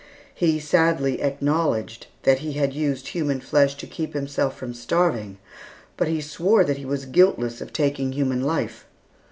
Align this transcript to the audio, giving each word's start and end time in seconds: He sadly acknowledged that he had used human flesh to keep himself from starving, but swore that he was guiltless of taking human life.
He 0.33 0.59
sadly 0.59 1.21
acknowledged 1.21 2.07
that 2.23 2.39
he 2.39 2.53
had 2.53 2.73
used 2.73 3.09
human 3.09 3.39
flesh 3.39 3.75
to 3.75 3.85
keep 3.85 4.15
himself 4.15 4.57
from 4.57 4.73
starving, 4.73 5.37
but 5.95 6.07
swore 6.23 6.63
that 6.63 6.77
he 6.77 6.85
was 6.85 7.05
guiltless 7.05 7.61
of 7.61 7.71
taking 7.71 8.11
human 8.13 8.41
life. 8.41 8.87